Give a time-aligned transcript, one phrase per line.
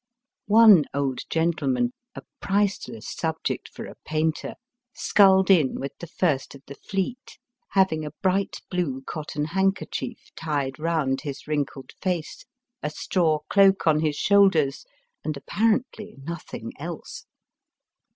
[0.47, 4.55] One old gentleman, a priceless sub ject for a painter,
[4.95, 7.37] sculled in with the first of the fleet,
[7.73, 12.45] having a bright blue cotton hand kerchief tied round his wrinkled face,
[12.81, 14.87] a straw cloak on his shoulders,
[15.23, 17.25] and apparently nothing else.